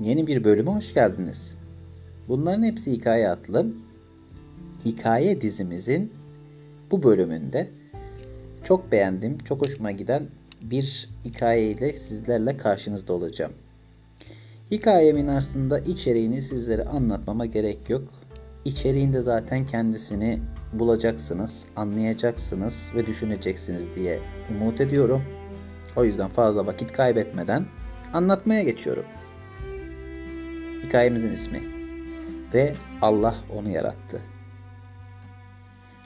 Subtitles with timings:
[0.00, 1.58] yeni bir bölüme hoş geldiniz.
[2.28, 3.66] Bunların hepsi hikaye adlı
[4.84, 6.12] hikaye dizimizin
[6.90, 7.70] bu bölümünde
[8.64, 10.26] çok beğendiğim, çok hoşuma giden
[10.62, 13.52] bir hikayeyle sizlerle karşınızda olacağım.
[14.70, 18.08] Hikayemin aslında içeriğini sizlere anlatmama gerek yok.
[18.64, 20.40] İçeriğinde zaten kendisini
[20.72, 25.22] bulacaksınız, anlayacaksınız ve düşüneceksiniz diye umut ediyorum.
[25.96, 27.66] O yüzden fazla vakit kaybetmeden
[28.12, 29.04] anlatmaya geçiyorum.
[30.86, 31.62] Hikayemizin ismi
[32.54, 34.20] ve Allah onu yarattı.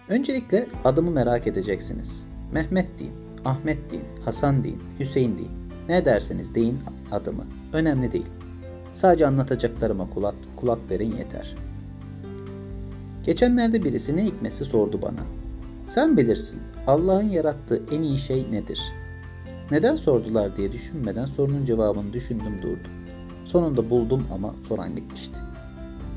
[0.09, 2.27] Öncelikle adımı merak edeceksiniz.
[2.53, 3.13] Mehmet deyin,
[3.45, 5.53] Ahmet deyin, Hasan deyin, Hüseyin deyin.
[5.89, 6.79] Ne derseniz deyin
[7.13, 7.47] adımı.
[7.73, 8.27] Önemli değil.
[8.93, 11.57] Sadece anlatacaklarıma kulak, kulak verin yeter.
[13.25, 15.21] Geçenlerde birisi ne hikmesi sordu bana.
[15.87, 18.81] Sen bilirsin Allah'ın yarattığı en iyi şey nedir?
[19.71, 23.04] Neden sordular diye düşünmeden sorunun cevabını düşündüm durdum.
[23.45, 25.37] Sonunda buldum ama soran gitmişti.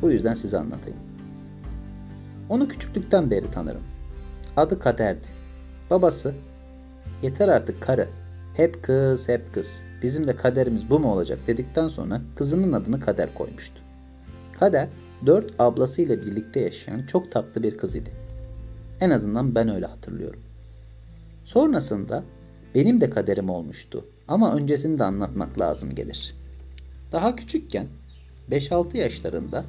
[0.02, 1.00] Bu yüzden size anlatayım.
[2.50, 3.84] Onu küçüklükten beri tanırım.
[4.58, 5.28] Adı Kader'di.
[5.90, 6.34] Babası,
[7.24, 8.08] yeter artık karı,
[8.54, 13.34] hep kız hep kız, bizim de kaderimiz bu mu olacak dedikten sonra kızının adını Kader
[13.34, 13.82] koymuştu.
[14.60, 14.88] Kader,
[15.26, 18.12] dört ablasıyla birlikte yaşayan çok tatlı bir kız idi.
[19.00, 20.40] En azından ben öyle hatırlıyorum.
[21.46, 22.24] Sonrasında
[22.76, 26.37] benim de kaderim olmuştu ama öncesini de anlatmak lazım gelir.
[27.12, 27.88] Daha küçükken
[28.52, 29.66] 5-6 yaşlarında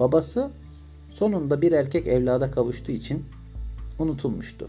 [0.00, 0.50] babası
[1.10, 3.24] sonunda bir erkek evlada kavuştuğu için
[3.98, 4.68] unutulmuştu.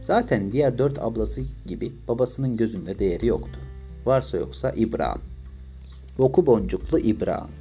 [0.00, 3.60] Zaten diğer dört ablası gibi babasının gözünde değeri yoktu.
[4.06, 5.22] Varsa yoksa İbrahim.
[6.18, 7.54] Boku boncuklu İbrahim.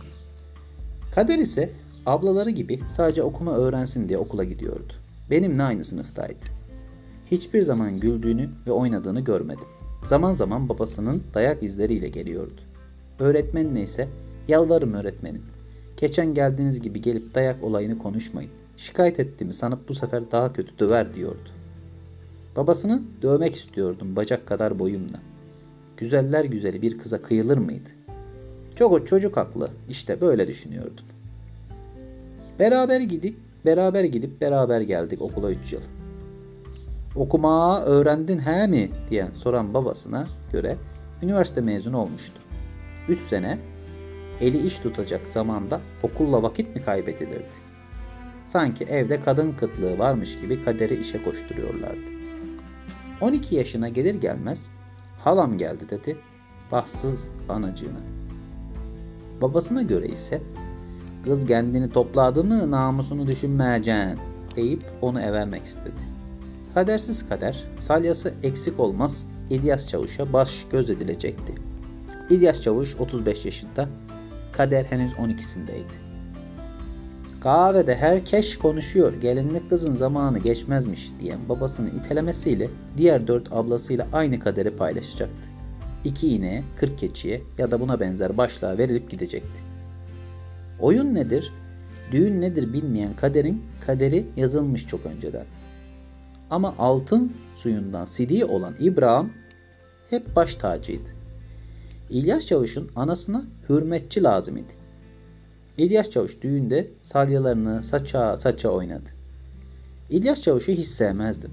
[1.15, 1.69] Kader ise
[2.05, 4.93] ablaları gibi sadece okuma öğrensin diye okula gidiyordu.
[5.29, 6.45] Benimle aynı sınıftaydı.
[7.31, 9.67] Hiçbir zaman güldüğünü ve oynadığını görmedim.
[10.05, 12.61] Zaman zaman babasının dayak izleriyle geliyordu.
[13.19, 14.07] Öğretmenine ise
[14.47, 15.41] yalvarım öğretmenim.
[15.97, 18.51] Geçen geldiğiniz gibi gelip dayak olayını konuşmayın.
[18.77, 21.49] Şikayet ettiğimi sanıp bu sefer daha kötü döver diyordu.
[22.55, 25.19] Babasını dövmek istiyordum bacak kadar boyumla.
[25.97, 27.89] Güzeller güzeli bir kıza kıyılır mıydı?
[28.75, 29.69] Çok o çocuk haklı.
[29.89, 31.05] İşte böyle düşünüyordum.
[32.59, 35.81] Beraber gidip beraber gidip beraber geldik okula 3 yıl.
[37.15, 40.77] Okuma öğrendin he mi diye soran babasına göre
[41.23, 42.41] üniversite mezunu olmuştu.
[43.09, 43.59] 3 sene
[44.41, 47.63] eli iş tutacak zamanda okulla vakit mi kaybedilirdi?
[48.45, 52.13] Sanki evde kadın kıtlığı varmış gibi kaderi işe koşturuyorlardı.
[53.21, 54.69] 12 yaşına gelir gelmez
[55.19, 56.17] halam geldi dedi
[56.71, 57.99] bahtsız anacığına.
[59.41, 60.41] Babasına göre ise
[61.23, 64.19] kız kendini topladı mı namusunu düşünmeyeceksin
[64.55, 66.13] deyip onu evermek istedi.
[66.73, 71.62] Kadersiz kader salyası eksik olmaz İlyas Çavuş'a baş göz edilecekti.
[72.29, 73.89] İlyas Çavuş 35 yaşında,
[74.51, 76.03] Kader henüz 12'sindeydi.
[77.39, 84.75] Kahvede herkes konuşuyor, gelinlik kızın zamanı geçmezmiş diyen babasının itelemesiyle diğer dört ablasıyla aynı kaderi
[84.75, 85.49] paylaşacaktı.
[86.03, 89.61] İki ineğe, kırk keçiye ya da buna benzer başlığa verilip gidecekti.
[90.79, 91.53] Oyun nedir,
[92.11, 95.45] düğün nedir bilmeyen kaderin kaderi yazılmış çok önceden.
[96.49, 99.33] Ama altın suyundan sidiği olan İbrahim
[100.09, 101.22] hep baş tacıydı.
[102.13, 104.73] İlyas Çavuş'un anasına hürmetçi lazım idi.
[105.77, 109.09] İlyas Çavuş düğünde salyalarını saça saça oynadı.
[110.09, 111.51] İlyas Çavuş'u hiç sevmezdim.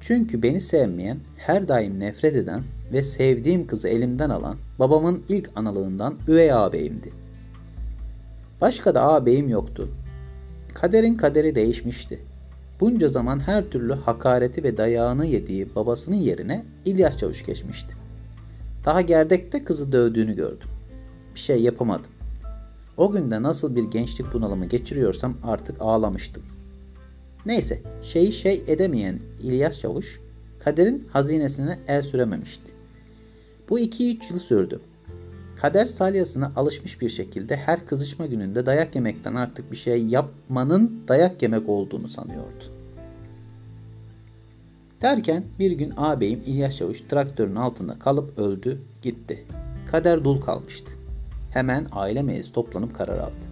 [0.00, 6.14] Çünkü beni sevmeyen, her daim nefret eden ve sevdiğim kızı elimden alan babamın ilk analığından
[6.28, 7.12] üvey ağabeyimdi.
[8.60, 9.88] Başka da ağabeyim yoktu.
[10.74, 12.20] Kaderin kaderi değişmişti.
[12.80, 18.01] Bunca zaman her türlü hakareti ve dayağını yediği babasının yerine İlyas Çavuş geçmişti.
[18.84, 20.68] Daha gerdekte kızı dövdüğünü gördüm.
[21.34, 22.10] Bir şey yapamadım.
[22.96, 26.42] O günde nasıl bir gençlik bunalımı geçiriyorsam artık ağlamıştım.
[27.46, 30.20] Neyse, şeyi şey edemeyen İlyas Çavuş,
[30.64, 32.72] kaderin hazinesine el sürememişti.
[33.68, 34.80] Bu 2-3 yıl sürdü.
[35.60, 41.42] Kader salyasına alışmış bir şekilde her kızışma gününde dayak yemekten artık bir şey yapmanın dayak
[41.42, 42.81] yemek olduğunu sanıyordu.
[45.02, 49.46] Derken bir gün ağabeyim İlyas Çavuş traktörün altında kalıp öldü gitti.
[49.90, 50.92] Kader dul kalmıştı.
[51.50, 53.46] Hemen aile meclisi toplanıp karar aldı.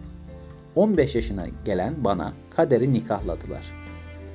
[0.74, 3.72] 15 yaşına gelen bana kaderi nikahladılar.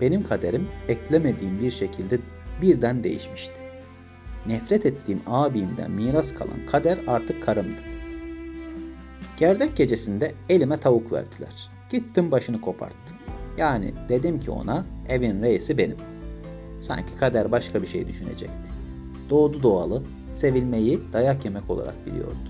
[0.01, 2.19] Benim kaderim beklemediğim bir şekilde
[2.61, 3.55] birden değişmişti.
[4.47, 7.81] Nefret ettiğim abimden miras kalan kader artık karımdı.
[9.37, 11.69] Gerdek gecesinde elime tavuk verdiler.
[11.91, 13.15] Gittim başını koparttım.
[13.57, 16.14] Yani dedim ki ona evin reisi benim.
[16.85, 18.69] Sanki kader başka bir şey düşünecekti.
[19.29, 22.49] Doğdu doğalı sevilmeyi dayak yemek olarak biliyordu.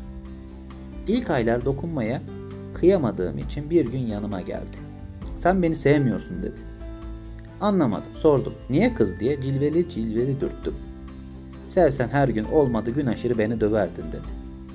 [1.08, 2.22] İlk aylar dokunmaya
[2.74, 4.78] kıyamadığım için bir gün yanıma geldi.
[5.38, 6.60] Sen beni sevmiyorsun dedi.
[7.62, 8.16] Anlamadım.
[8.16, 8.54] Sordum.
[8.70, 10.76] Niye kız diye cilveli cilveli dürttüm.
[11.68, 14.28] Sevsen her gün olmadı gün aşırı beni döverdin dedi.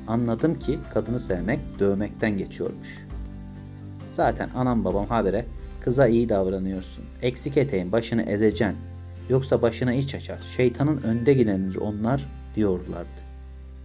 [0.07, 3.07] Anladım ki kadını sevmek dövmekten geçiyormuş.
[4.17, 5.47] Zaten anam babam habere
[5.81, 7.05] kıza iyi davranıyorsun.
[7.23, 8.90] Eksik eteğin başını ezeceksin.
[9.31, 10.39] Yoksa başına iç açar.
[10.57, 13.21] Şeytanın önde gidenidir onlar diyorlardı.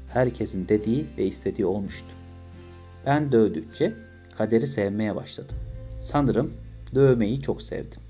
[0.07, 2.07] Herkesin dediği ve istediği olmuştu.
[3.05, 3.93] Ben dövdükçe
[4.37, 5.55] kaderi sevmeye başladım.
[6.01, 6.53] Sanırım
[6.95, 8.01] dövmeyi çok sevdim.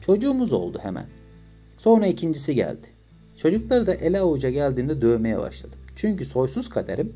[0.00, 1.06] Çocuğumuz oldu hemen.
[1.76, 2.86] Sonra ikincisi geldi.
[3.36, 5.78] Çocukları da ele avuca geldiğinde dövmeye başladım.
[5.96, 7.12] Çünkü soysuz kaderim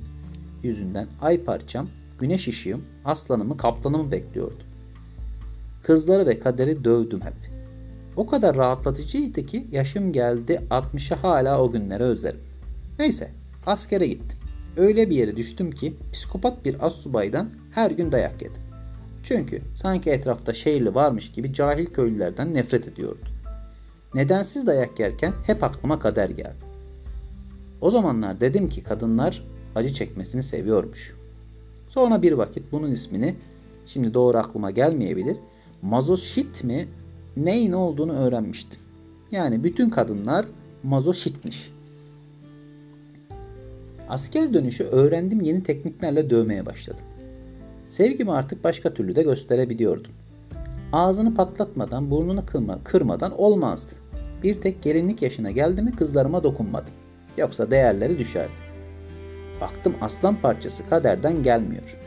[0.63, 1.89] yüzünden ay parçam,
[2.21, 4.67] güneş ışığım, aslanımı, kaplanımı bekliyordum.
[5.83, 7.52] Kızları ve kaderi dövdüm hep.
[8.17, 12.41] O kadar rahatlatıcıydı ki yaşım geldi 60'a hala o günleri özlerim.
[12.99, 13.31] Neyse
[13.67, 14.39] askere gittim.
[14.77, 18.63] Öyle bir yere düştüm ki psikopat bir assubaydan her gün dayak yedim.
[19.23, 23.27] Çünkü sanki etrafta şehirli varmış gibi cahil köylülerden nefret ediyordu.
[24.15, 26.65] Nedensiz dayak yerken hep aklıma kader geldi.
[27.81, 29.45] O zamanlar dedim ki kadınlar
[29.75, 31.15] acı çekmesini seviyormuş.
[31.89, 33.35] Sonra bir vakit bunun ismini
[33.87, 35.37] şimdi doğru aklıma gelmeyebilir.
[35.83, 36.89] Mazoşit mi
[37.37, 38.81] neyin olduğunu öğrenmiştim.
[39.31, 40.47] Yani bütün kadınlar
[40.83, 41.73] mazoşitmiş.
[44.09, 47.05] Asker dönüşü öğrendim yeni tekniklerle dövmeye başladım.
[47.89, 50.13] Sevgimi artık başka türlü de gösterebiliyordum.
[50.93, 53.95] Ağzını patlatmadan, burnunu kırma, kırmadan olmazdı.
[54.43, 56.95] Bir tek gelinlik yaşına geldi mi kızlarıma dokunmadım.
[57.37, 58.53] Yoksa değerleri düşerdi.
[59.61, 61.99] Baktım aslan parçası kaderden gelmiyor.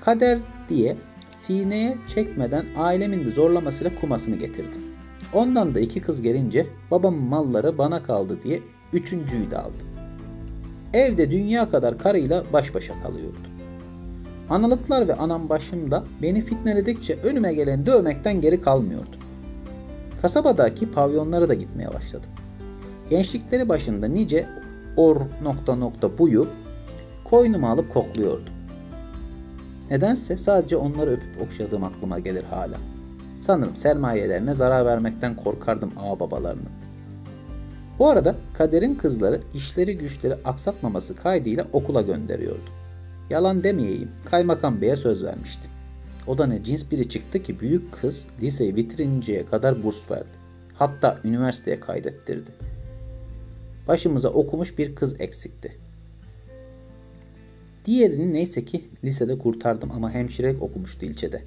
[0.00, 0.38] Kader
[0.68, 0.96] diye
[1.34, 4.80] sineye çekmeden ailemin de zorlamasıyla kumasını getirdim.
[5.32, 8.60] Ondan da iki kız gelince babamın malları bana kaldı diye
[8.92, 9.86] üçüncüyü de aldım.
[10.92, 13.48] Evde dünya kadar karıyla baş başa kalıyordu.
[14.50, 19.20] Analıklar ve anam başımda beni fitneledikçe önüme gelen dövmekten geri kalmıyordum.
[20.22, 22.30] Kasabadaki pavyonlara da gitmeye başladım.
[23.10, 24.46] Gençlikleri başında nice
[24.96, 26.48] or nokta nokta buyu
[27.24, 28.53] koynuma alıp kokluyordum.
[29.94, 32.76] Nedense sadece onları öpüp okşadığım aklıma gelir hala.
[33.40, 36.68] Sanırım sermayelerine zarar vermekten korkardım ağ babalarının.
[37.98, 42.70] Bu arada kaderin kızları işleri güçleri aksatmaması kaydıyla okula gönderiyordu.
[43.30, 45.70] Yalan demeyeyim, kaymakam beye söz vermiştim.
[46.26, 50.36] O da ne cins biri çıktı ki büyük kız liseyi bitirinceye kadar burs verdi.
[50.74, 52.50] Hatta üniversiteye kaydettirdi.
[53.88, 55.83] Başımıza okumuş bir kız eksikti.
[57.84, 61.42] Diğerini neyse ki lisede kurtardım ama hemşirelik okumuştu ilçede.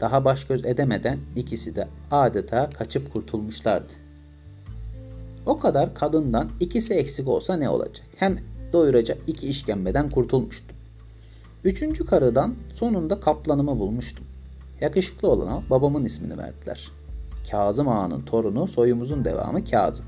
[0.00, 3.92] Daha baş göz edemeden ikisi de adeta kaçıp kurtulmuşlardı.
[5.46, 8.06] O kadar kadından ikisi eksik olsa ne olacak?
[8.16, 8.38] Hem
[8.72, 10.76] doyuracak iki işkembeden kurtulmuştum.
[11.64, 14.24] Üçüncü karıdan sonunda kaplanımı bulmuştum.
[14.80, 16.88] Yakışıklı olana babamın ismini verdiler.
[17.50, 20.06] Kazım Ağa'nın torunu soyumuzun devamı Kazım.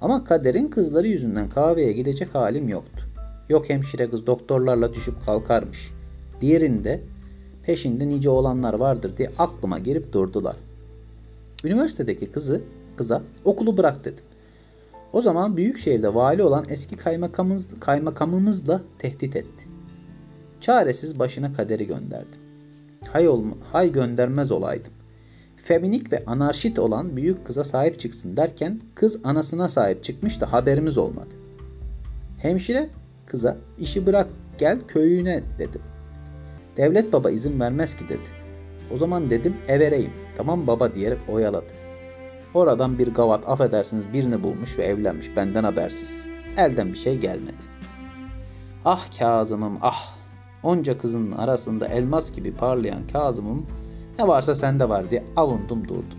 [0.00, 3.11] Ama kaderin kızları yüzünden kahveye gidecek halim yoktu.
[3.52, 5.92] Yok hemşire kız doktorlarla düşüp kalkarmış.
[6.40, 7.00] Diğerinde
[7.62, 10.56] peşinde nice olanlar vardır diye aklıma girip durdular.
[11.64, 12.60] Üniversitedeki kızı
[12.96, 14.24] kıza okulu bırak dedim.
[15.12, 19.68] O zaman büyük şehirde vali olan eski kaymakamımız, kaymakamımızla tehdit etti.
[20.60, 22.40] Çaresiz başına kaderi gönderdim.
[23.08, 24.92] Hay, olma, hay göndermez olaydım.
[25.56, 30.98] Feminik ve anarşit olan büyük kıza sahip çıksın derken kız anasına sahip çıkmış da haberimiz
[30.98, 31.34] olmadı.
[32.38, 32.90] Hemşire
[33.32, 35.82] kıza işi bırak gel köyüne dedim.
[36.76, 38.28] Devlet baba izin vermez ki dedi.
[38.94, 41.72] O zaman dedim evereyim tamam baba diyerek oyaladı.
[42.54, 46.24] Oradan bir gavat affedersiniz birini bulmuş ve evlenmiş benden habersiz.
[46.56, 47.62] Elden bir şey gelmedi.
[48.84, 50.14] Ah Kazım'ım ah
[50.62, 53.66] Onca kızın arasında elmas gibi parlayan Kazım'ım
[54.18, 56.18] ne varsa sende var diye avundum durdum.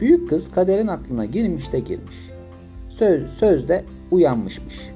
[0.00, 2.16] Büyük kız kaderin aklına girmiş de girmiş.
[2.88, 4.93] Söz, sözde uyanmışmış.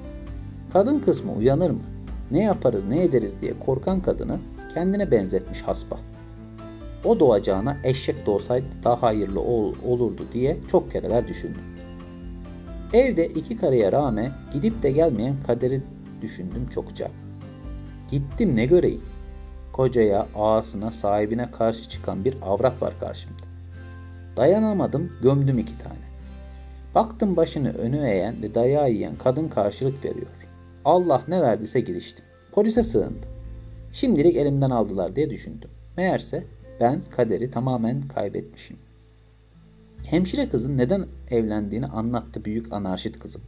[0.72, 1.80] Kadın kısmı uyanır mı?
[2.30, 4.38] Ne yaparız ne ederiz diye korkan kadını
[4.75, 5.98] kendine benzetmiş hasba.
[7.04, 11.62] O doğacağına eşek doğsaydı daha hayırlı ol, olurdu diye çok kereler düşündüm.
[12.92, 15.82] Evde iki karıya rağmen gidip de gelmeyen kaderi
[16.22, 17.10] düşündüm çokça.
[18.10, 19.02] Gittim ne göreyim?
[19.72, 23.42] Kocaya, ağasına, sahibine karşı çıkan bir avrat var karşımda.
[24.37, 26.08] Dayanamadım, gömdüm iki tane.
[26.94, 30.48] Baktım başını önü eğen ve dayağı yiyen kadın karşılık veriyor.
[30.88, 32.25] Allah ne verdiyse giriştim.
[32.52, 33.30] Polise sığındım.
[33.92, 35.71] Şimdilik elimden aldılar diye düşündüm.
[35.97, 36.45] Meğerse
[36.80, 38.76] ben kaderi tamamen kaybetmişim.
[40.04, 43.42] Hemşire kızın neden evlendiğini anlattı büyük anarşit kızım.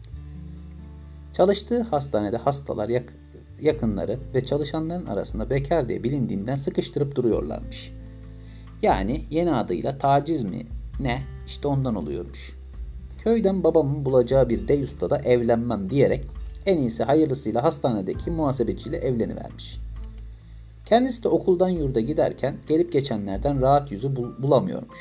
[1.33, 3.13] Çalıştığı hastanede hastalar yak
[3.61, 7.93] yakınları ve çalışanların arasında bekar diye bilindiğinden sıkıştırıp duruyorlarmış.
[8.83, 10.67] Yani yeni adıyla taciz mi
[11.01, 12.57] ne işte ondan oluyormuş.
[13.23, 19.81] Köyden babamın bulacağı bir deyusta da evlenmem diyerek en iyisi hayırlısıyla hastanedeki muhasebeciyle evlenivermiş.
[20.85, 24.99] Kendisi de okuldan yurda giderken gelip geçenlerden rahat yüzü bul- bulamıyormuş.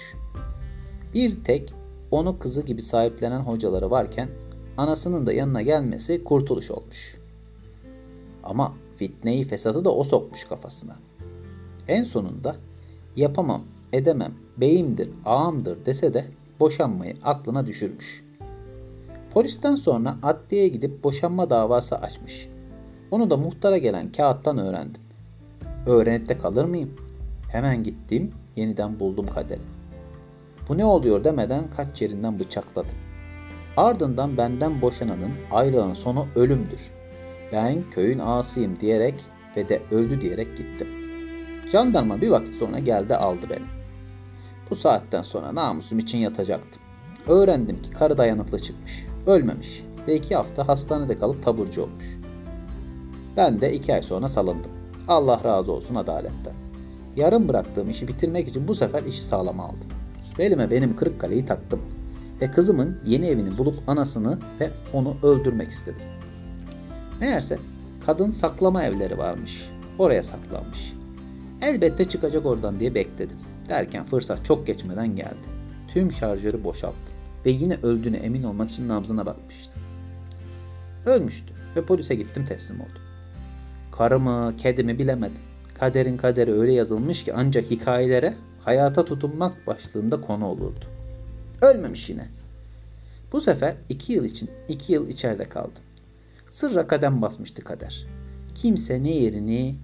[1.13, 1.73] Bir tek
[2.11, 4.29] onu kızı gibi sahiplenen hocaları varken
[4.77, 7.15] anasının da yanına gelmesi kurtuluş olmuş.
[8.43, 10.95] Ama fitneyi fesadı da o sokmuş kafasına.
[11.87, 12.55] En sonunda
[13.15, 13.63] yapamam,
[13.93, 16.25] edemem, beyimdir, ağamdır dese de
[16.59, 18.28] boşanmayı aklına düşürmüş.
[19.33, 22.49] Polisten sonra adliyeye gidip boşanma davası açmış.
[23.11, 25.01] Onu da muhtara gelen kağıttan öğrendim.
[25.85, 26.95] Öğrenip de kalır mıyım?
[27.51, 29.61] Hemen gittim, yeniden buldum kaderi.
[30.69, 32.95] Bu ne oluyor demeden kaç yerinden bıçakladım.
[33.77, 36.91] Ardından benden boşananın ayrılığın sonu ölümdür.
[37.51, 39.15] Ben köyün ağasıyım diyerek
[39.57, 40.87] ve de öldü diyerek gittim.
[41.71, 43.65] Jandarma bir vakit sonra geldi aldı beni.
[44.69, 46.81] Bu saatten sonra namusum için yatacaktım.
[47.27, 49.08] Öğrendim ki karı dayanıklı çıkmış.
[49.27, 52.05] Ölmemiş ve iki hafta hastanede kalıp taburcu olmuş.
[53.37, 54.71] Ben de iki ay sonra salındım.
[55.07, 56.53] Allah razı olsun adaletten.
[57.15, 59.87] Yarım bıraktığım işi bitirmek için bu sefer işi sağlama aldım.
[60.37, 61.81] Belime benim kırık kaleyi taktım
[62.41, 66.01] ve kızımın yeni evini bulup anasını ve onu öldürmek istedim.
[67.19, 67.57] Meğerse
[68.05, 69.69] kadın saklama evleri varmış.
[69.99, 70.93] Oraya saklanmış.
[71.61, 73.37] Elbette çıkacak oradan diye bekledim.
[73.69, 75.49] Derken fırsat çok geçmeden geldi.
[75.87, 79.81] Tüm şarjörü boşalttım ve yine öldüğüne emin olmak için nabzına bakmıştım.
[81.05, 83.01] Ölmüştü ve polise gittim teslim oldum.
[83.91, 85.41] Karımı, kedimi bilemedim.
[85.79, 90.85] Kaderin kaderi öyle yazılmış ki ancak hikayelere hayata tutunmak başlığında konu olurdu.
[91.61, 92.27] Ölmemiş yine.
[93.31, 95.83] Bu sefer iki yıl için iki yıl içeride kaldım.
[96.49, 98.07] Sırra kadem basmıştı kader.
[98.55, 99.75] Kimse ne yerini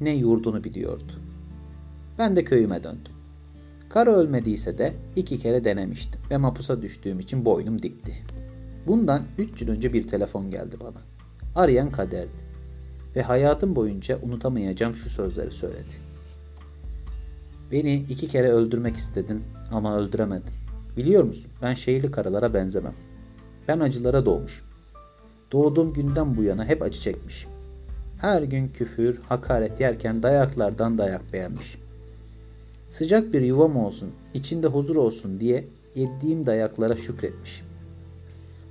[0.00, 1.12] ne yurdunu biliyordu.
[2.18, 3.12] Ben de köyüme döndüm.
[3.90, 8.14] Karı ölmediyse de iki kere denemiştim ve mapusa düştüğüm için boynum dikti.
[8.86, 11.02] Bundan üç yıl önce bir telefon geldi bana.
[11.54, 12.50] Arayan kaderdi.
[13.16, 15.94] Ve hayatım boyunca unutamayacağım şu sözleri söyledi.
[17.72, 19.42] Beni iki kere öldürmek istedin
[19.72, 20.52] ama öldüremedin.
[20.96, 22.94] Biliyor musun ben şehirli karılara benzemem.
[23.68, 24.66] Ben acılara doğmuşum.
[25.52, 27.50] Doğduğum günden bu yana hep acı çekmişim.
[28.20, 31.89] Her gün küfür, hakaret yerken dayaklardan dayak beğenmişim.
[32.90, 37.66] Sıcak bir yuvam olsun, içinde huzur olsun diye yediğim dayaklara şükretmişim.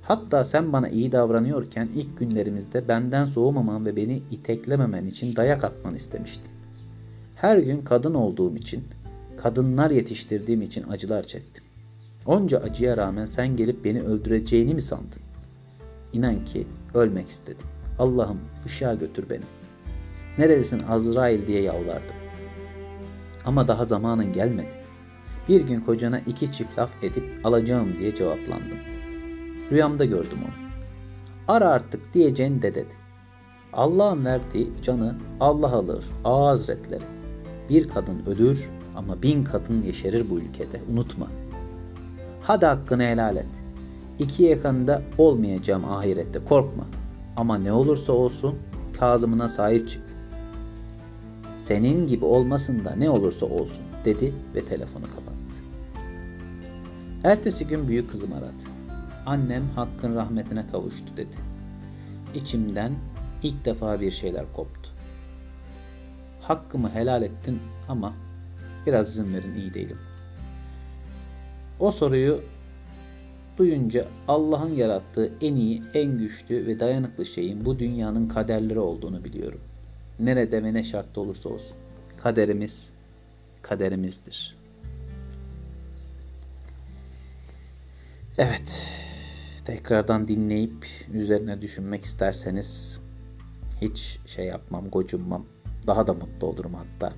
[0.02, 5.96] Hatta sen bana iyi davranıyorken ilk günlerimizde benden soğumaman ve beni iteklememen için dayak atmanı
[5.96, 6.52] istemiştim.
[7.34, 8.84] Her gün kadın olduğum için,
[9.36, 11.64] kadınlar yetiştirdiğim için acılar çektim.
[12.26, 15.22] Onca acıya rağmen sen gelip beni öldüreceğini mi sandın?
[16.12, 17.66] İnan ki ölmek istedim.
[17.98, 19.44] Allah'ım ışığa götür beni.
[20.38, 22.19] Neredesin Azrail diye yalvardım.
[23.44, 24.74] Ama daha zamanın gelmedi.
[25.48, 28.78] Bir gün kocana iki çift laf edip alacağım diye cevaplandım.
[29.70, 30.70] Rüyamda gördüm onu.
[31.48, 32.94] Ara artık diyeceğin de dedi.
[33.72, 37.04] Allah'ın verdiği canı Allah alır, hazretleri.
[37.68, 40.80] Bir kadın ölür ama bin kadın yeşerir bu ülkede.
[40.92, 41.26] Unutma.
[42.42, 43.46] Hadi hakkını helal et.
[44.18, 46.84] İki yakında olmayacağım ahirette korkma.
[47.36, 48.54] Ama ne olursa olsun
[48.98, 50.02] Kazım'ına sahip çık.
[51.62, 55.40] Senin gibi olmasın da ne olursa olsun dedi ve telefonu kapattı.
[57.24, 58.62] Ertesi gün büyük kızım aradı.
[59.26, 61.36] Annem hakkın rahmetine kavuştu dedi.
[62.34, 62.92] İçimden
[63.42, 64.90] ilk defa bir şeyler koptu.
[66.40, 68.14] Hakkımı helal ettin ama
[68.86, 69.98] biraz izin verin iyi değilim.
[71.80, 72.40] O soruyu
[73.58, 79.60] duyunca Allah'ın yarattığı en iyi, en güçlü ve dayanıklı şeyin bu dünyanın kaderleri olduğunu biliyorum.
[80.20, 81.76] Nerede ve ne şartta olursa olsun.
[82.16, 82.90] Kaderimiz
[83.62, 84.56] kaderimizdir.
[88.38, 88.90] Evet.
[89.64, 93.00] Tekrardan dinleyip üzerine düşünmek isterseniz
[93.80, 95.46] hiç şey yapmam, gocunmam.
[95.86, 97.12] Daha da mutlu olurum hatta.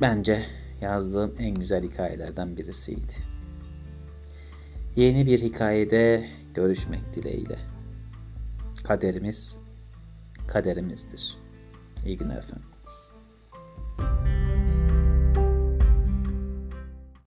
[0.00, 0.46] Bence
[0.80, 3.12] yazdığım en güzel hikayelerden birisiydi.
[4.96, 7.58] Yeni bir hikayede görüşmek dileğiyle.
[8.84, 9.59] Kaderimiz
[10.52, 11.36] kaderimizdir.
[12.04, 12.66] İyi günler efendim.